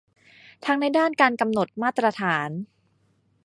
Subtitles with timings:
[0.65, 2.49] ทั้งในด้านการกำหนดมาตรฐาน